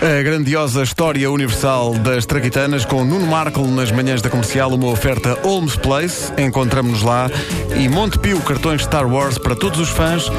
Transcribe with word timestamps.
A 0.00 0.22
grandiosa 0.22 0.82
história 0.82 1.30
universal 1.30 1.94
das 1.94 2.26
Traquitanas 2.26 2.84
com 2.84 3.02
Nuno 3.02 3.26
Marco 3.26 3.66
nas 3.66 3.90
manhãs 3.90 4.20
da 4.20 4.28
comercial, 4.28 4.70
uma 4.70 4.88
oferta 4.88 5.38
Holmes 5.42 5.74
Place. 5.74 6.30
Encontramos-nos 6.36 7.02
lá. 7.02 7.30
E 7.74 7.88
Montepio, 7.88 8.38
cartões 8.42 8.82
Star 8.82 9.10
Wars 9.10 9.38
para 9.38 9.56
todos 9.56 9.80
os 9.80 9.88
fãs, 9.88 10.30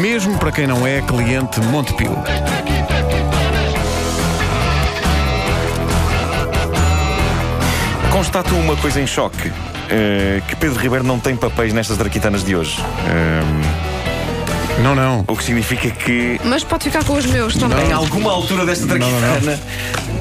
mesmo 0.00 0.38
para 0.38 0.52
quem 0.52 0.68
não 0.68 0.86
é 0.86 1.02
cliente 1.02 1.60
Montepio. 1.60 2.16
Constato 8.12 8.54
uma 8.54 8.76
coisa 8.76 9.00
em 9.00 9.08
choque: 9.08 9.50
eh, 9.90 10.40
que 10.46 10.54
Pedro 10.54 10.78
Ribeiro 10.78 11.04
não 11.04 11.18
tem 11.18 11.34
papéis 11.34 11.72
nestas 11.72 11.96
traquitanas 11.96 12.44
de 12.44 12.54
hoje. 12.54 12.80
Eh, 13.08 13.93
Não, 14.82 14.94
não. 14.94 15.24
o 15.28 15.36
que 15.36 15.44
significa 15.44 15.90
que, 15.90 16.38
Mas 16.44 16.64
pode 16.64 16.84
ficar 16.84 17.04
com 17.04 17.14
os 17.14 17.26
meus 17.26 17.56
também. 17.56 17.88
em 17.88 17.92
alguma 17.92 18.30
altura 18.32 18.66
desta 18.66 18.86
traquitana, 18.86 19.58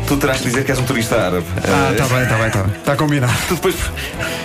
tu 0.08 0.16
terás 0.18 0.38
de 0.40 0.46
dizer 0.46 0.64
que 0.64 0.72
és 0.72 0.80
um 0.80 0.84
turista 0.84 1.16
árabe. 1.20 1.46
Ah, 1.58 1.92
está 1.92 2.06
bem, 2.06 2.24
está 2.24 2.36
bem, 2.36 2.48
está 2.48 2.64
bem. 2.64 2.76
Está 2.78 2.96
combinado. 2.96 3.34
Tu 3.48 3.56
depois, 3.56 3.76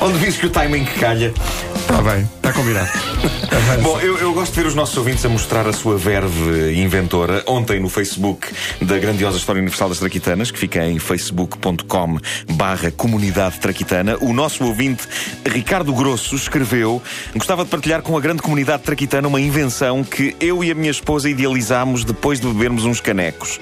onde 0.00 0.18
viste 0.18 0.40
que 0.40 0.46
o 0.46 0.50
timing 0.50 0.84
calha. 0.98 1.32
Está 1.76 2.02
bem, 2.02 2.28
está 2.48 2.52
combinado. 2.52 2.88
Bom, 3.82 4.00
eu, 4.00 4.18
eu 4.18 4.32
gosto 4.32 4.54
de 4.54 4.60
ver 4.62 4.66
os 4.66 4.74
nossos 4.74 4.96
ouvintes 4.96 5.24
a 5.24 5.28
mostrar 5.28 5.66
a 5.66 5.72
sua 5.72 5.96
verve 5.96 6.74
inventora 6.74 7.42
ontem 7.46 7.80
no 7.80 7.88
Facebook 7.88 8.48
da 8.80 8.98
grandiosa 8.98 9.36
História 9.36 9.60
Universal 9.60 9.90
das 9.90 9.98
Traquitanas, 9.98 10.50
que 10.50 10.58
fica 10.58 10.84
em 10.84 10.98
facebook.com 10.98 12.18
barra 12.54 12.90
comunidade 12.90 13.58
traquitana. 13.58 14.16
O 14.20 14.32
nosso 14.32 14.64
ouvinte, 14.64 15.06
Ricardo 15.46 15.92
Grosso, 15.92 16.34
escreveu 16.34 17.02
gostava 17.34 17.64
de 17.64 17.70
partilhar 17.70 18.02
com 18.02 18.16
a 18.16 18.20
grande 18.20 18.42
comunidade 18.42 18.82
traquitana 18.82 19.28
uma 19.28 19.40
invenção 19.40 20.02
que 20.02 20.34
eu 20.40 20.64
e 20.64 20.70
a 20.70 20.74
minha 20.74 20.90
esposa 20.90 21.28
idealizámos 21.28 22.04
depois 22.04 22.40
de 22.40 22.46
bebermos 22.46 22.84
uns 22.84 23.00
canecos. 23.00 23.60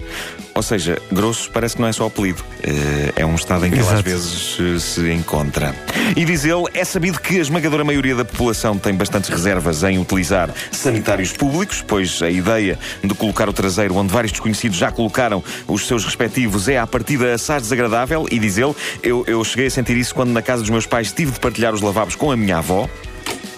Ou 0.55 0.63
seja, 0.63 0.99
grosso 1.13 1.51
parece 1.51 1.77
que 1.77 1.83
não 1.83 1.89
é 1.89 1.93
só 1.93 2.07
apelido. 2.07 2.43
Eh, 2.63 3.13
É 3.17 3.27
um 3.27 3.35
estado 3.35 3.67
em 3.67 3.71
que 3.71 3.77
ele 3.77 3.83
às 3.83 3.93
Exato. 3.93 4.03
vezes 4.05 4.57
eh, 4.59 4.79
se 4.79 5.13
encontra. 5.13 5.75
E 6.17 6.25
diz 6.25 6.45
ele, 6.45 6.65
é 6.73 6.83
sabido 6.85 7.21
que 7.21 7.37
a 7.39 7.43
esmagadora 7.43 7.85
maioria 7.85 8.15
da 8.15 8.25
população 8.25 8.76
tem 8.79 8.95
bastantes 8.95 9.31
reservas 9.31 9.83
em 9.83 9.99
utilizar 9.99 10.51
sanitários 10.71 11.33
públicos, 11.33 11.85
pois 11.87 12.21
a 12.23 12.31
ideia 12.31 12.79
de 13.03 13.15
colocar 13.15 13.49
o 13.49 13.53
traseiro 13.53 13.97
onde 13.97 14.13
vários 14.13 14.33
desconhecidos 14.33 14.77
já 14.77 14.91
colocaram 14.91 15.43
os 15.67 15.87
seus 15.87 16.05
respectivos 16.05 16.69
é 16.69 16.79
à 16.79 16.87
partida 16.87 17.35
assaz 17.35 17.63
desagradável. 17.63 18.27
E 18.31 18.39
diz 18.39 18.59
ele, 18.59 18.75
eu, 19.03 19.25
eu 19.27 19.43
cheguei 19.45 19.67
a 19.67 19.71
sentir 19.71 19.97
isso 19.97 20.15
quando 20.15 20.31
na 20.31 20.43
casa 20.43 20.63
dos 20.63 20.71
meus 20.71 20.87
pais 20.87 21.13
tive 21.13 21.33
de 21.33 21.41
partilhar 21.41 21.75
os 21.75 21.81
lavabos 21.81 22.15
com 22.15 22.31
a 22.31 22.37
minha 22.37 22.59
avó. 22.59 22.89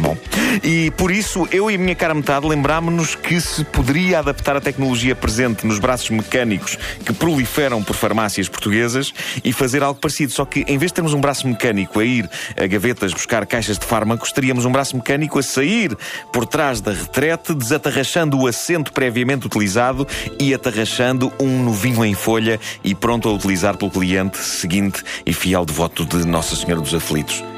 Bom, 0.01 0.17
e 0.63 0.93
por 0.93 1.11
isso 1.11 1.49
eu 1.51 1.69
e 1.69 1.75
a 1.75 1.79
minha 1.79 1.95
cara 1.95 2.15
metade 2.15 2.47
lembrámos-nos 2.47 3.17
que 3.17 3.41
se 3.41 3.65
poderia 3.65 4.21
adaptar 4.21 4.57
a 4.57 4.61
tecnologia 4.61 5.17
presente 5.17 5.67
nos 5.67 5.81
braços 5.81 6.11
mecânicos 6.11 6.79
que 7.05 7.13
proliferam 7.13 7.83
por 7.83 7.97
farmácias 7.97 8.49
portuguesas 8.49 9.13
e 9.43 9.53
fazer 9.53 9.83
algo 9.83 9.99
parecido. 9.99 10.33
Só 10.33 10.45
que 10.45 10.65
em 10.69 10.79
vez 10.79 10.93
de 10.93 10.95
termos 10.95 11.15
um 11.15 11.21
braço 11.21 11.49
mecânico 11.49 11.99
a 11.99 12.05
ir 12.05 12.31
a 12.57 12.67
gavetas 12.67 13.13
buscar 13.13 13.45
caixas 13.45 13.77
de 13.77 13.87
fármacos, 13.87 14.31
teríamos 14.31 14.65
um 14.65 14.71
braço 14.71 14.97
mecânico 14.97 15.39
a 15.39 15.43
sair 15.43 15.97
por 16.33 16.47
trás 16.47 16.81
da 16.81 16.93
retrete, 16.93 17.53
desatarrachando 17.53 18.39
o 18.39 18.47
assento 18.47 18.93
previamente 18.93 19.47
utilizado 19.47 20.07
e 20.39 20.55
atarrachando 20.55 21.33
um 21.41 21.65
novinho 21.65 22.05
em 22.05 22.15
folha 22.15 22.61
e 22.85 22.95
pronto 22.95 23.29
a 23.29 23.33
utilizar 23.33 23.77
pelo 23.77 23.91
cliente 23.91 24.39
seguinte 24.39 25.03
e 25.27 25.33
fiel 25.33 25.65
devoto 25.65 26.05
de 26.05 26.25
Nossa 26.25 26.55
Senhora 26.55 26.81
dos 26.81 26.95
Aflitos. 26.95 27.58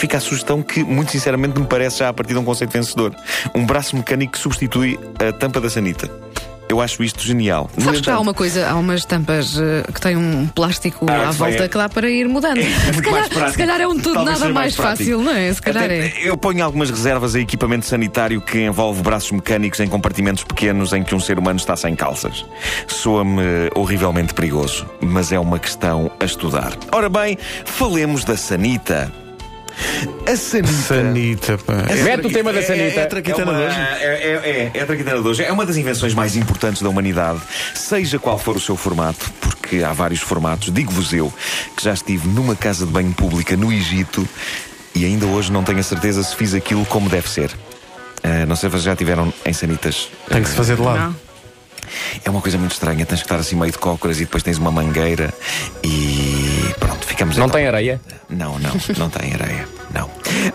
Fica 0.00 0.16
a 0.16 0.20
sugestão 0.20 0.62
que, 0.62 0.82
muito 0.82 1.12
sinceramente, 1.12 1.60
me 1.60 1.66
parece 1.66 1.98
já 1.98 2.08
a 2.08 2.12
partir 2.12 2.32
de 2.32 2.38
um 2.38 2.44
conceito 2.44 2.70
vencedor. 2.72 3.14
Um 3.54 3.66
braço 3.66 3.94
mecânico 3.94 4.32
que 4.32 4.38
substitui 4.38 4.98
a 5.18 5.30
tampa 5.30 5.60
da 5.60 5.68
sanita. 5.68 6.10
Eu 6.70 6.80
acho 6.80 7.02
isto 7.02 7.20
genial. 7.22 7.68
Sabes 7.76 8.00
que 8.00 8.08
há 8.08 8.12
entanto- 8.14 8.22
uma 8.22 8.32
coisa, 8.32 8.66
há 8.70 8.76
umas 8.76 9.04
tampas 9.04 9.58
eh, 9.60 9.82
que 9.92 10.00
têm 10.00 10.16
um 10.16 10.46
plástico 10.46 11.04
Ah, 11.10 11.28
à 11.28 11.30
volta 11.32 11.68
que 11.68 11.76
dá 11.76 11.86
para 11.88 12.08
ir 12.08 12.26
mudando. 12.28 12.58
É 12.60 12.62
se, 12.62 12.92
muito 12.92 13.02
calhar, 13.10 13.28
mais 13.38 13.52
se 13.52 13.58
calhar 13.58 13.80
é 13.80 13.86
um 13.88 13.98
tudo 13.98 14.14
Talvez 14.14 14.38
nada 14.40 14.52
mais, 14.54 14.74
prático. 14.76 14.98
fácil, 14.98 15.20
não 15.20 15.32
é? 15.32 15.52
Se 15.52 15.60
calhar 15.60 15.84
Até 15.84 15.98
é. 16.06 16.12
Eu 16.28 16.38
ponho 16.38 16.64
algumas 16.64 16.88
reservas 16.88 17.34
a 17.34 17.40
equipamento 17.40 17.84
sanitário 17.86 18.40
que 18.40 18.58
envolve 18.62 19.02
braços 19.02 19.32
mecânicos 19.32 19.80
em 19.80 19.88
compartimentos 19.88 20.44
pequenos 20.44 20.92
em 20.94 21.02
que 21.02 21.12
um 21.14 21.20
ser 21.20 21.38
humano 21.40 21.58
está 21.58 21.74
sem 21.76 21.94
calças. 21.96 22.46
Soa-me 22.86 23.42
horrivelmente 23.74 24.32
perigoso, 24.32 24.86
mas 25.00 25.30
é 25.32 25.38
uma 25.40 25.58
questão 25.58 26.10
a 26.20 26.24
estudar. 26.24 26.72
Ora 26.92 27.08
bem, 27.08 27.36
falemos 27.64 28.22
da 28.24 28.36
sanita. 28.36 29.12
A 30.26 30.36
sanita. 30.36 30.72
Sanita, 30.72 31.58
pá. 31.58 31.74
Mete 32.04 32.26
o 32.26 32.30
tema 32.30 32.52
da 32.52 32.62
sanita. 32.62 32.84
É, 32.84 33.00
é, 33.00 33.02
É, 33.02 33.06
traquitana 33.06 33.50
uma, 33.50 33.58
de 33.60 33.66
hoje. 33.66 33.76
é, 33.76 34.04
é, 34.04 34.70
é, 34.74 34.78
é 34.78 34.82
a 34.82 34.86
traquitana 34.86 35.20
de 35.20 35.28
hoje. 35.28 35.42
É 35.42 35.52
uma 35.52 35.66
das 35.66 35.76
invenções 35.76 36.14
mais 36.14 36.36
importantes 36.36 36.82
da 36.82 36.88
humanidade, 36.88 37.40
seja 37.74 38.18
qual 38.18 38.38
for 38.38 38.56
o 38.56 38.60
seu 38.60 38.76
formato, 38.76 39.30
porque 39.40 39.82
há 39.82 39.92
vários 39.92 40.20
formatos. 40.20 40.72
Digo-vos 40.72 41.12
eu, 41.12 41.32
que 41.76 41.82
já 41.82 41.92
estive 41.92 42.28
numa 42.28 42.54
casa 42.54 42.86
de 42.86 42.92
banho 42.92 43.12
pública 43.12 43.56
no 43.56 43.72
Egito 43.72 44.28
e 44.94 45.04
ainda 45.04 45.26
hoje 45.26 45.50
não 45.52 45.62
tenho 45.64 45.78
a 45.78 45.82
certeza 45.82 46.22
se 46.22 46.34
fiz 46.36 46.54
aquilo 46.54 46.84
como 46.86 47.08
deve 47.08 47.28
ser. 47.28 47.50
Ah, 48.22 48.44
não 48.46 48.54
sei 48.56 48.68
se 48.68 48.72
vocês 48.72 48.82
já 48.84 48.94
tiveram 48.96 49.32
em 49.44 49.52
sanitas. 49.52 50.08
Tem 50.28 50.42
que 50.42 50.48
se 50.48 50.54
fazer 50.54 50.76
de 50.76 50.82
lado. 50.82 50.98
Não. 50.98 51.30
É 52.24 52.30
uma 52.30 52.40
coisa 52.40 52.56
muito 52.58 52.72
estranha. 52.72 53.04
Tens 53.06 53.18
que 53.20 53.24
estar 53.24 53.36
assim 53.36 53.56
meio 53.56 53.72
de 53.72 53.78
cócoras 53.78 54.18
e 54.18 54.24
depois 54.24 54.42
tens 54.42 54.58
uma 54.58 54.70
mangueira 54.70 55.32
e 55.82 56.29
ficamos 57.20 57.36
Não 57.36 57.46
então- 57.46 57.58
tem 57.58 57.68
areia? 57.68 58.00
não, 58.30 58.58
não, 58.58 58.70
não 58.96 59.10
tem 59.10 59.34
areia. 59.34 59.68
Não. 59.92 60.08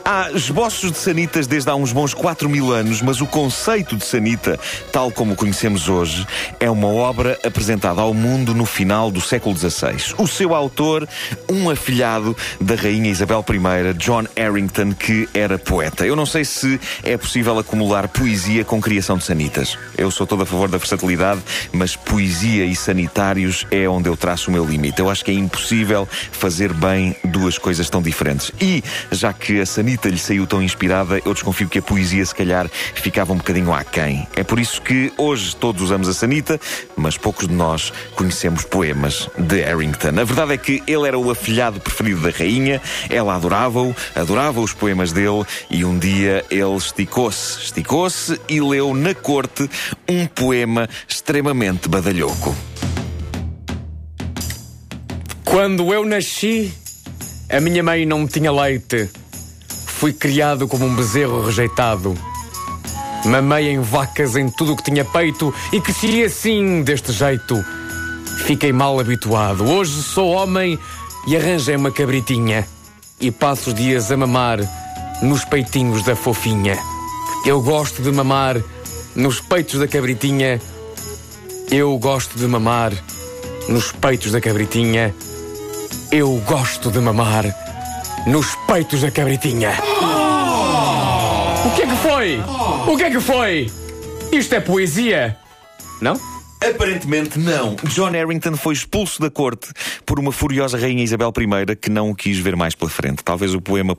Há 0.04 0.32
esboços 0.32 0.92
de 0.92 0.98
sanitas 0.98 1.48
desde 1.48 1.70
há 1.70 1.76
uns 1.76 1.92
bons 1.92 2.14
4 2.14 2.50
mil 2.50 2.72
anos, 2.72 3.02
mas 3.02 3.22
o 3.22 3.28
conceito 3.28 3.96
de 3.96 4.06
sanita, 4.06 4.60
tal 4.92 5.12
como 5.12 5.34
o 5.34 5.36
conhecemos 5.36 5.90
hoje, 5.90 6.26
é 6.60 6.70
uma 6.70 6.88
obra 6.88 7.40
apresentada 7.44 8.02
ao 8.02 8.14
mundo 8.14 8.54
no 8.54 8.66
final 8.66 9.10
do 9.10 9.20
século 9.20 9.58
XVI. 9.58 10.14
O 10.18 10.28
seu 10.28 10.54
autor, 10.54 11.08
um 11.50 11.70
afilhado 11.70 12.36
da 12.62 12.76
Rainha 12.76 13.10
Isabel 13.10 13.44
I, 13.50 13.94
John 13.94 14.26
Harrington, 14.36 14.94
que 14.94 15.28
era 15.34 15.58
poeta. 15.58 16.06
Eu 16.06 16.16
não 16.16 16.26
sei 16.26 16.46
se 16.46 16.80
é 17.04 17.18
possível 17.18 17.58
acumular 17.58 18.08
poesia 18.08 18.64
com 18.64 18.80
criação 18.80 19.18
de 19.18 19.24
sanitas. 19.24 19.78
Eu 19.98 20.12
sou 20.12 20.28
todo 20.28 20.44
a 20.44 20.46
favor 20.46 20.70
da 20.70 20.78
versatilidade, 20.78 21.42
mas 21.72 21.96
poesia 21.96 22.66
e 22.66 22.76
sanitários 22.76 23.66
é 23.72 23.88
onde 23.88 24.10
eu 24.10 24.16
traço 24.16 24.50
o 24.50 24.54
meu 24.54 24.66
limite. 24.66 25.00
Eu 25.00 25.10
acho 25.10 25.26
que 25.26 25.32
é 25.32 25.34
impossível 25.34 26.08
fazer 26.32 26.74
bem 26.74 27.16
duas 27.24 27.58
coisas 27.58 27.90
tão 27.90 28.02
diferentes. 28.02 28.52
E, 28.62 28.84
já 29.12 29.34
que 29.34 29.65
sanita 29.66 30.10
lhe 30.10 30.18
saiu 30.18 30.46
tão 30.46 30.62
inspirada, 30.62 31.22
eu 31.26 31.34
desconfio 31.34 31.68
que 31.68 31.80
a 31.80 31.82
poesia, 31.82 32.26
se 32.26 32.34
calhar, 32.34 32.70
ficava 32.70 33.34
um 33.34 33.38
bocadinho 33.38 33.74
aquém. 33.74 34.28
É 34.36 34.44
por 34.44 34.60
isso 34.60 34.82
que 34.82 35.12
hoje 35.18 35.56
todos 35.56 35.82
usamos 35.82 36.08
a 36.08 36.14
sanita, 36.14 36.60
mas 36.96 37.18
poucos 37.18 37.48
de 37.48 37.54
nós 37.54 37.92
conhecemos 38.16 38.64
poemas 38.64 39.30
de 39.38 39.62
Harrington. 39.62 40.20
A 40.20 40.24
verdade 40.24 40.54
é 40.54 40.58
que 40.58 40.84
ele 40.88 41.08
era 41.08 41.18
o 41.18 41.32
afilhado 41.32 41.80
preferido 41.80 42.22
da 42.22 42.30
rainha, 42.30 42.82
ela 43.10 43.36
adorava-o, 43.36 43.96
adorava 44.16 44.62
os 44.62 44.74
poemas 44.74 45.12
dele, 45.12 45.44
e 45.70 45.84
um 45.84 45.98
dia 45.98 46.46
ele 46.50 46.76
esticou-se, 46.76 47.64
esticou-se 47.64 48.40
e 48.50 48.60
leu 48.62 48.94
na 48.94 49.14
corte 49.14 49.70
um 50.08 50.26
poema 50.28 50.88
extremamente 51.08 51.88
badalhoco. 51.88 52.56
Quando 55.44 55.94
eu 55.94 56.04
nasci, 56.04 56.74
a 57.50 57.62
minha 57.62 57.82
mãe 57.82 58.06
não 58.06 58.28
tinha 58.28 58.52
leite. 58.52 59.10
Fui 60.06 60.14
criado 60.14 60.68
como 60.68 60.86
um 60.86 60.96
bezerro 60.96 61.44
rejeitado. 61.44 62.16
Mamei 63.26 63.72
em 63.72 63.80
vacas 63.80 64.36
em 64.36 64.48
tudo 64.52 64.74
o 64.74 64.76
que 64.76 64.84
tinha 64.84 65.04
peito 65.04 65.52
e 65.74 65.82
cresci 65.82 66.24
assim, 66.24 66.84
deste 66.84 67.12
jeito. 67.12 67.56
Fiquei 68.46 68.72
mal 68.72 69.00
habituado. 69.00 69.68
Hoje 69.68 70.04
sou 70.04 70.30
homem 70.30 70.78
e 71.26 71.36
arranjei 71.36 71.76
uma 71.76 71.90
cabritinha. 71.90 72.68
E 73.20 73.32
passo 73.32 73.72
os 73.72 73.74
dias 73.74 74.12
a 74.12 74.16
mamar 74.16 74.60
nos 75.24 75.44
peitinhos 75.44 76.04
da 76.04 76.16
fofinha. 76.16 76.78
Eu 77.44 77.60
gosto 77.64 78.04
de 78.04 78.12
mamar 78.12 78.62
nos 79.16 79.42
peitos 79.42 79.80
da 79.80 79.88
cabritinha. 79.88 80.62
Eu 81.72 81.98
gosto 81.98 82.38
de 82.38 82.46
mamar 82.46 82.92
nos 83.68 83.92
peitos 83.92 84.32
da 84.32 84.40
cabritinha. 84.40 85.16
Eu 86.12 86.40
gosto 86.46 86.92
de 86.92 87.00
mamar 87.00 87.65
nos 88.26 88.56
peitos 88.68 89.02
da 89.02 89.12
cabritinha. 89.12 89.72
O 91.66 91.76
que 91.76 91.82
é 91.84 91.88
que 91.88 91.96
foi? 91.98 92.40
O 92.88 92.98
que 92.98 93.04
é 93.04 93.12
que 93.12 93.20
foi? 93.20 93.72
Isto 94.32 94.56
é 94.56 94.60
poesia? 94.60 95.38
Não? 96.02 96.20
Aparentemente 96.62 97.38
não. 97.38 97.76
John 97.84 98.12
Harrington 98.12 98.58
foi 98.58 98.74
expulso 98.74 99.22
da 99.22 99.30
corte 99.30 99.68
por 100.06 100.20
uma 100.20 100.32
furiosa 100.32 100.78
rainha 100.78 101.04
Isabel 101.04 101.32
I 101.38 101.76
que 101.76 101.90
não 101.90 102.10
o 102.10 102.16
quis 102.16 102.40
ver 102.40 102.56
mais 102.56 102.74
pela 102.74 102.90
frente. 102.90 103.24
Talvez 103.24 103.54
o 103.54 103.62
poema 103.62 103.96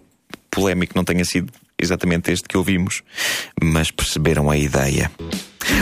polémico 0.50 0.94
não 0.96 1.04
tenha 1.04 1.24
sido 1.24 1.52
exatamente 1.78 2.32
este 2.32 2.48
que 2.48 2.56
ouvimos, 2.56 3.02
mas 3.62 3.90
perceberam 3.90 4.50
a 4.50 4.56
ideia. 4.56 5.10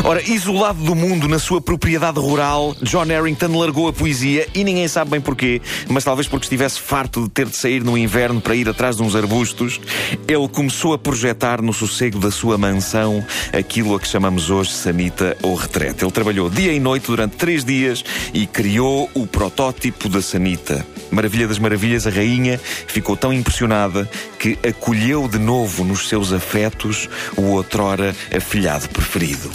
Ora, 0.02 0.22
isolado 0.22 0.82
do 0.82 0.94
mundo 0.94 1.28
na 1.28 1.38
sua 1.38 1.60
propriedade 1.60 2.18
rural, 2.18 2.74
John 2.82 3.04
Harrington 3.04 3.58
largou 3.58 3.88
a 3.88 3.92
poesia 3.92 4.46
e 4.54 4.64
ninguém 4.64 4.88
sabe 4.88 5.12
bem 5.12 5.20
porquê, 5.20 5.60
mas 5.88 6.04
talvez 6.04 6.28
porque 6.28 6.44
estivesse 6.44 6.80
farto 6.80 7.22
de 7.22 7.30
ter 7.30 7.46
de 7.46 7.56
sair 7.56 7.82
no 7.82 7.96
inverno 7.96 8.40
para 8.40 8.54
ir 8.54 8.68
atrás 8.68 8.96
de 8.96 9.02
uns 9.02 9.14
arbustos, 9.14 9.80
ele 10.26 10.48
começou 10.48 10.92
a 10.92 10.98
projetar 10.98 11.62
no 11.62 11.72
sossego 11.72 12.18
da 12.18 12.30
sua 12.30 12.58
mansão 12.58 13.24
aquilo 13.52 13.94
a 13.94 14.00
que 14.00 14.08
chamamos 14.08 14.50
hoje 14.50 14.72
sanita 14.72 15.36
ou 15.42 15.54
retrete. 15.54 16.04
Ele 16.04 16.12
trabalhou 16.12 16.50
dia 16.50 16.72
e 16.72 16.80
noite 16.80 17.06
durante 17.06 17.36
três 17.36 17.64
dias 17.64 18.04
e 18.32 18.46
criou 18.46 19.10
o 19.14 19.26
protótipo 19.26 20.08
da 20.08 20.20
sanita. 20.22 20.84
Maravilha 21.14 21.46
das 21.48 21.58
maravilhas, 21.58 22.06
a 22.06 22.10
rainha 22.10 22.58
ficou 22.86 23.16
tão 23.16 23.32
impressionada 23.32 24.08
que 24.38 24.58
acolheu 24.68 25.28
de 25.28 25.38
novo 25.38 25.84
nos 25.84 26.08
seus 26.08 26.32
afetos 26.32 27.08
o 27.36 27.52
outrora 27.52 28.14
afilhado 28.36 28.88
preferido. 28.88 29.50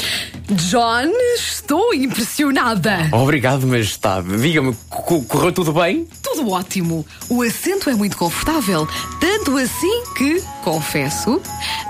John, 0.51 1.11
estou 1.35 1.93
impressionada. 1.93 3.09
Obrigado, 3.11 3.67
Majestade. 3.67 4.35
Diga-me, 4.41 4.75
co- 4.89 5.21
correu 5.23 5.51
tudo 5.51 5.73
bem? 5.73 6.07
Tudo 6.23 6.49
ótimo. 6.49 7.05
O 7.29 7.43
assento 7.43 7.89
é 7.89 7.93
muito 7.93 8.17
confortável. 8.17 8.87
Tanto 9.19 9.57
assim 9.57 10.03
que, 10.17 10.41
confesso, 10.63 11.41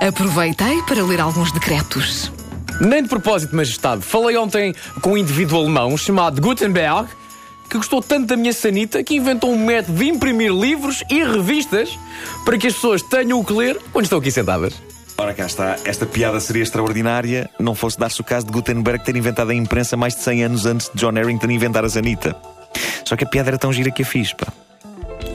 aproveitei 0.06 0.82
para 0.84 1.04
ler 1.04 1.22
alguns 1.22 1.52
decretos. 1.52 2.32
Nem 2.82 3.04
de 3.04 3.10
propósito, 3.10 3.56
Majestade. 3.56 4.02
Falei 4.02 4.36
ontem 4.38 4.74
com 5.02 5.12
um 5.14 5.18
indivíduo 5.18 5.60
alemão 5.60 5.98
chamado 5.98 6.42
Gutenberg 6.42 7.08
que 7.70 7.78
gostou 7.78 8.02
tanto 8.02 8.28
da 8.28 8.36
minha 8.36 8.54
sanita 8.54 9.04
que 9.04 9.16
inventou 9.16 9.52
um 9.52 9.66
método 9.66 9.98
de 9.98 10.06
imprimir 10.08 10.52
livros 10.52 11.04
e 11.10 11.24
revistas 11.24 11.98
para 12.44 12.58
que 12.58 12.68
as 12.68 12.74
pessoas 12.74 13.02
tenham 13.04 13.40
o 13.40 13.46
que 13.46 13.54
ler 13.54 13.80
quando 13.92 14.06
estão 14.06 14.20
aqui 14.20 14.32
sentadas. 14.32 14.74
Ora, 15.18 15.34
cá 15.34 15.46
está. 15.46 15.76
Esta 15.84 16.06
piada 16.06 16.40
seria 16.40 16.64
extraordinária 16.64 17.50
não 17.60 17.76
fosse 17.76 18.00
dar-se 18.00 18.22
o 18.22 18.24
caso 18.24 18.46
de 18.46 18.54
Gutenberg 18.54 19.04
ter 19.04 19.16
inventado 19.16 19.52
a 19.52 19.54
imprensa 19.54 19.98
mais 19.98 20.16
de 20.16 20.22
100 20.24 20.44
anos 20.44 20.66
antes 20.66 20.90
de 20.90 21.00
John 21.00 21.12
Harrington 21.12 21.52
inventar 21.52 21.84
a 21.84 21.90
sanita. 21.90 22.36
Só 23.06 23.16
que 23.16 23.26
a 23.26 23.28
piada 23.28 23.50
era 23.50 23.58
tão 23.58 23.74
gira 23.74 23.92
que 23.92 24.04
a 24.04 24.06
fiz, 24.06 24.34
pá. 24.34 24.48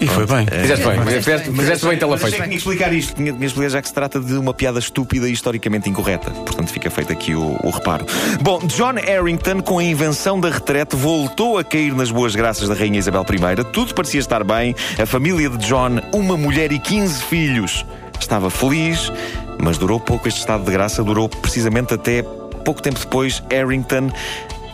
E 0.04 0.08
foi 0.08 0.26
bem. 0.26 0.46
Fizeste 0.46 0.86
bem, 0.86 1.02
fizeste, 1.02 1.50
fizeste 1.50 1.86
bem 1.86 1.98
achei 2.12 2.30
que 2.30 2.36
tinha 2.36 2.48
que 2.48 2.56
explicar 2.56 2.92
isto. 2.92 3.14
Tinha, 3.14 3.32
tinha 3.32 3.38
que 3.38 3.46
explicar 3.46 3.70
já 3.70 3.80
que 3.80 3.88
se 3.88 3.94
trata 3.94 4.20
de 4.20 4.34
uma 4.34 4.52
piada 4.52 4.78
estúpida 4.78 5.26
e 5.26 5.32
historicamente 5.32 5.88
incorreta. 5.88 6.30
Portanto, 6.30 6.70
fica 6.70 6.90
feito 6.90 7.10
aqui 7.10 7.34
o, 7.34 7.58
o 7.62 7.70
reparo. 7.70 8.04
Bom, 8.42 8.58
John 8.66 8.94
Harrington, 8.94 9.62
com 9.62 9.78
a 9.78 9.84
invenção 9.84 10.38
da 10.38 10.50
retrete, 10.50 10.94
voltou 10.94 11.56
a 11.56 11.64
cair 11.64 11.94
nas 11.94 12.10
boas 12.10 12.36
graças 12.36 12.68
da 12.68 12.74
Rainha 12.74 12.98
Isabel 12.98 13.22
I. 13.22 13.64
Tudo 13.72 13.94
parecia 13.94 14.20
estar 14.20 14.44
bem. 14.44 14.74
A 15.00 15.06
família 15.06 15.48
de 15.48 15.56
John, 15.66 16.00
uma 16.12 16.36
mulher 16.36 16.70
e 16.70 16.78
15 16.78 17.22
filhos, 17.22 17.86
estava 18.20 18.50
feliz, 18.50 19.10
mas 19.58 19.78
durou 19.78 19.98
pouco 19.98 20.28
este 20.28 20.40
estado 20.40 20.64
de 20.64 20.70
graça. 20.70 21.02
Durou 21.02 21.30
precisamente 21.30 21.94
até 21.94 22.22
pouco 22.22 22.82
tempo 22.82 22.98
depois, 22.98 23.42
Harrington 23.50 24.10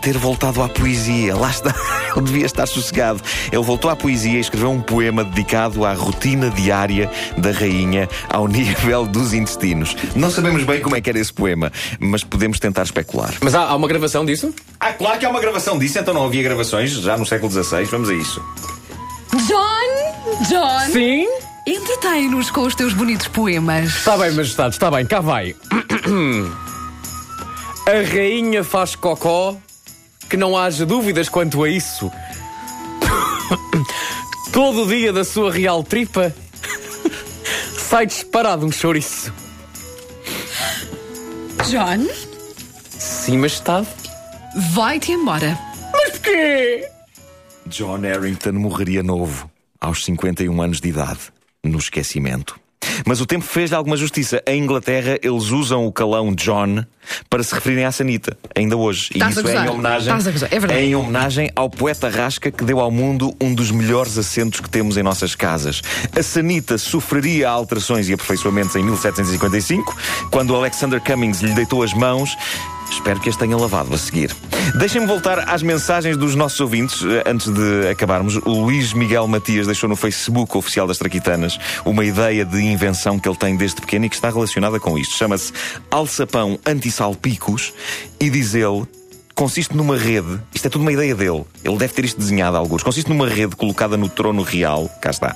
ter 0.00 0.16
voltado 0.16 0.62
à 0.62 0.68
poesia. 0.68 1.36
Lá 1.36 1.50
está. 1.50 1.74
Ele 2.16 2.24
devia 2.24 2.46
estar 2.46 2.66
sossegado. 2.66 3.20
Ele 3.52 3.62
voltou 3.62 3.90
à 3.90 3.96
poesia 3.96 4.38
e 4.38 4.40
escreveu 4.40 4.70
um 4.70 4.80
poema 4.80 5.22
dedicado 5.22 5.84
à 5.84 5.92
rotina 5.92 6.50
diária 6.50 7.10
da 7.36 7.50
rainha 7.50 8.08
ao 8.28 8.46
nível 8.48 9.06
dos 9.06 9.32
intestinos. 9.32 9.96
Não 10.16 10.30
sabemos 10.30 10.64
bem 10.64 10.80
como 10.80 10.96
é 10.96 11.00
que 11.00 11.10
era 11.10 11.18
esse 11.18 11.32
poema, 11.32 11.70
mas 11.98 12.24
podemos 12.24 12.58
tentar 12.58 12.82
especular. 12.82 13.34
Mas 13.40 13.54
há, 13.54 13.62
há 13.62 13.76
uma 13.76 13.86
gravação 13.88 14.24
disso? 14.24 14.52
Ah, 14.78 14.92
claro 14.92 15.18
que 15.18 15.26
há 15.26 15.30
uma 15.30 15.40
gravação 15.40 15.78
disso, 15.78 15.98
então 15.98 16.14
não 16.14 16.24
havia 16.24 16.42
gravações 16.42 16.90
já 16.92 17.16
no 17.16 17.26
século 17.26 17.50
XVI. 17.52 17.84
Vamos 17.84 18.08
a 18.08 18.14
isso. 18.14 18.42
John! 19.46 20.46
John! 20.48 20.92
Sim. 20.92 21.26
Entretém-nos 21.66 22.50
com 22.50 22.62
os 22.62 22.74
teus 22.74 22.92
bonitos 22.92 23.28
poemas. 23.28 23.94
Está 23.96 24.16
bem, 24.16 24.32
Majestade, 24.32 24.74
está 24.74 24.90
bem, 24.90 25.06
cá 25.06 25.20
vai. 25.20 25.54
A 27.86 28.14
rainha 28.14 28.62
faz 28.62 28.94
cocó, 28.94 29.56
que 30.30 30.36
não 30.36 30.56
haja 30.56 30.86
dúvidas 30.86 31.28
quanto 31.28 31.62
a 31.64 31.68
isso. 31.68 32.10
Todo 34.52 34.86
dia 34.86 35.12
da 35.12 35.24
sua 35.24 35.52
real 35.52 35.82
tripa 35.82 36.32
sai 37.76 38.06
disparado 38.06 38.64
um 38.64 38.70
chouriço. 38.70 39.32
John, 41.68 42.08
Sim, 42.88 43.38
Majestade. 43.38 43.88
vai-te 44.72 45.12
embora. 45.12 45.58
Mas 45.92 46.10
porquê? 46.12 46.88
John 47.66 47.98
Harrington 48.00 48.52
morreria 48.52 49.02
novo, 49.02 49.50
aos 49.80 50.04
51 50.04 50.62
anos 50.62 50.80
de 50.80 50.88
idade, 50.88 51.20
no 51.64 51.78
esquecimento. 51.78 52.58
Mas 53.06 53.20
o 53.20 53.26
tempo 53.26 53.44
fez-lhe 53.44 53.76
alguma 53.76 53.96
justiça. 53.96 54.42
Em 54.46 54.62
Inglaterra, 54.62 55.18
eles 55.22 55.50
usam 55.50 55.86
o 55.86 55.92
calão 55.92 56.34
John 56.34 56.84
para 57.28 57.42
se 57.42 57.54
referirem 57.54 57.84
à 57.84 57.92
Sanita, 57.92 58.36
ainda 58.54 58.76
hoje. 58.76 59.10
E 59.14 59.18
isso 59.18 59.40
é 59.48 59.64
em 59.64 59.68
homenagem. 59.68 60.12
É 60.50 60.58
verdade. 60.58 60.80
em 60.84 60.94
homenagem 60.94 61.50
ao 61.56 61.68
poeta 61.68 62.08
Rasca 62.08 62.50
que 62.50 62.64
deu 62.64 62.78
ao 62.80 62.90
mundo 62.90 63.34
um 63.40 63.54
dos 63.54 63.70
melhores 63.70 64.16
assentos 64.18 64.60
que 64.60 64.68
temos 64.68 64.96
em 64.96 65.02
nossas 65.02 65.34
casas. 65.34 65.82
A 66.16 66.22
Sanita 66.22 66.78
sofreria 66.78 67.48
alterações 67.48 68.08
e 68.08 68.12
aperfeiçoamentos 68.12 68.76
em 68.76 68.84
1755, 68.84 69.96
quando 70.30 70.54
Alexander 70.54 71.00
Cummings 71.00 71.40
lhe 71.40 71.54
deitou 71.54 71.82
as 71.82 71.92
mãos. 71.94 72.36
Espero 72.90 73.20
que 73.20 73.28
as 73.28 73.36
tenha 73.36 73.56
lavado 73.56 73.94
a 73.94 73.98
seguir. 73.98 74.34
Deixem-me 74.78 75.06
voltar 75.06 75.48
às 75.48 75.62
mensagens 75.62 76.16
dos 76.16 76.34
nossos 76.34 76.60
ouvintes 76.60 77.02
eh, 77.04 77.22
antes 77.26 77.48
de 77.48 77.88
acabarmos. 77.88 78.36
O 78.36 78.50
Luís 78.50 78.92
Miguel 78.92 79.26
Matias 79.26 79.66
deixou 79.66 79.88
no 79.88 79.96
Facebook 79.96 80.56
oficial 80.56 80.86
das 80.86 80.98
Traquitanas 80.98 81.58
uma 81.84 82.04
ideia 82.04 82.44
de 82.44 82.60
invenção 82.60 83.18
que 83.18 83.28
ele 83.28 83.36
tem 83.36 83.56
desde 83.56 83.80
pequeno 83.80 84.04
e 84.06 84.08
que 84.08 84.14
está 84.14 84.28
relacionada 84.28 84.78
com 84.78 84.98
isto. 84.98 85.14
Chama-se 85.14 85.52
alçapão 85.90 86.58
anti-salpicos 86.66 87.72
e 88.18 88.28
diz 88.28 88.54
ele 88.54 88.86
consiste 89.40 89.74
numa 89.74 89.96
rede, 89.96 90.38
isto 90.54 90.66
é 90.66 90.68
tudo 90.68 90.82
uma 90.82 90.92
ideia 90.92 91.14
dele, 91.14 91.46
ele 91.64 91.78
deve 91.78 91.94
ter 91.94 92.04
isto 92.04 92.18
desenhado 92.18 92.58
a 92.58 92.60
alguns, 92.60 92.82
consiste 92.82 93.08
numa 93.08 93.26
rede 93.26 93.56
colocada 93.56 93.96
no 93.96 94.06
trono 94.06 94.42
real, 94.42 94.86
cá 95.00 95.08
está, 95.08 95.34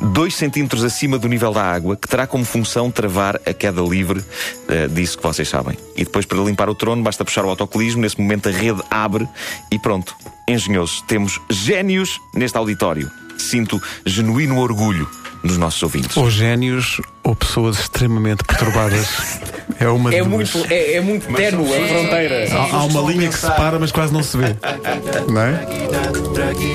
dois 0.00 0.34
centímetros 0.34 0.84
acima 0.84 1.18
do 1.18 1.28
nível 1.28 1.52
da 1.52 1.62
água, 1.62 1.96
que 1.96 2.08
terá 2.08 2.26
como 2.26 2.44
função 2.44 2.90
travar 2.90 3.40
a 3.46 3.52
queda 3.52 3.80
livre 3.82 4.22
eh, 4.68 4.88
disso 4.88 5.16
que 5.16 5.22
vocês 5.22 5.48
sabem. 5.48 5.76
E 5.96 6.04
depois, 6.04 6.24
para 6.26 6.38
limpar 6.38 6.68
o 6.68 6.74
trono, 6.74 7.02
basta 7.02 7.24
puxar 7.24 7.44
o 7.44 7.48
autocolismo, 7.48 8.02
nesse 8.02 8.20
momento 8.20 8.48
a 8.48 8.52
rede 8.52 8.82
abre 8.90 9.28
e 9.70 9.78
pronto. 9.78 10.14
Engenhoso, 10.48 11.02
temos 11.06 11.40
génios 11.50 12.20
neste 12.34 12.56
auditório. 12.58 13.10
Sinto 13.38 13.80
genuíno 14.06 14.58
orgulho 14.58 15.08
nos 15.42 15.58
nossos 15.58 15.82
ouvintes. 15.82 16.16
Ou 16.16 16.30
génios 16.30 17.00
ou 17.22 17.34
pessoas 17.34 17.78
extremamente 17.78 18.44
perturbadas. 18.44 19.40
É 19.80 19.88
uma 19.88 20.14
É 20.14 20.22
muito, 20.22 20.52
duas. 20.52 20.70
é, 20.70 20.94
é 20.94 21.00
muito 21.00 21.26
ténue 21.34 21.66
a 21.74 21.88
fronteira. 21.88 22.46
Há, 22.52 22.76
há 22.76 22.84
uma 22.84 23.10
linha 23.10 23.28
que 23.28 23.36
separa, 23.36 23.78
mas 23.78 23.90
quase 23.90 24.12
não 24.12 24.22
se 24.22 24.36
vê. 24.36 24.54
Não 25.26 25.40
é? 25.40 25.66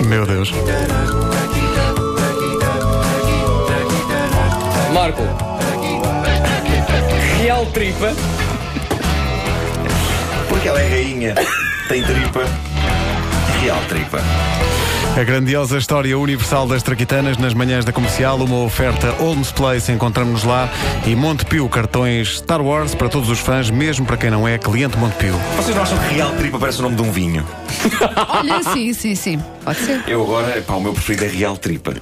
Meu 0.05 0.25
Deus. 0.25 0.51
Marco. 4.99 5.23
Real 7.41 7.65
tripa. 7.67 8.13
Porque 10.49 10.67
ela 10.67 10.81
é 10.81 10.89
rainha, 10.89 11.35
tem 11.87 12.03
tripa, 12.03 12.43
real 13.61 13.79
tripa. 13.87 14.19
A 15.17 15.23
grandiosa 15.23 15.77
história 15.77 16.19
universal 16.19 16.67
das 16.67 16.83
Traquitanas 16.83 17.37
nas 17.37 17.53
manhãs 17.53 17.85
da 17.85 17.93
comercial, 17.93 18.39
uma 18.39 18.57
oferta 18.57 19.11
Holmes 19.11 19.53
Place, 19.53 19.89
encontramos-nos 19.89 20.43
lá 20.43 20.69
e 21.07 21.15
Montepio, 21.15 21.69
cartões 21.69 22.39
Star 22.39 22.61
Wars 22.61 22.93
para 22.93 23.07
todos 23.07 23.29
os 23.29 23.39
fãs, 23.39 23.71
mesmo 23.71 24.05
para 24.05 24.17
quem 24.17 24.29
não 24.29 24.45
é 24.45 24.57
cliente 24.57 24.97
Montepio. 24.97 25.39
Vocês 25.55 25.73
não 25.73 25.83
acham 25.83 25.97
que 25.97 26.15
real 26.15 26.31
tripa 26.33 26.59
parece 26.59 26.79
o 26.79 26.81
nome 26.81 26.97
de 26.97 27.01
um 27.03 27.09
vinho? 27.09 27.47
Olha, 28.33 28.61
sim, 28.63 28.91
sim, 28.91 29.15
sim. 29.15 29.39
Pode 29.63 29.79
ser. 29.79 30.03
Eu 30.09 30.23
agora, 30.23 30.61
pá, 30.61 30.73
o 30.73 30.81
meu 30.81 30.91
preferido 30.91 31.23
é 31.23 31.29
real 31.29 31.55
tripa. 31.55 31.93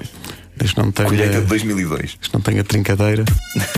Isto 0.63 0.81
não 0.81 0.91
tenha, 0.91 1.09
Colheita 1.09 1.41
de 1.41 1.47
2002. 1.47 2.17
isto 2.21 2.33
não 2.33 2.41
tenha 2.41 2.63
trincadeira. 2.63 3.23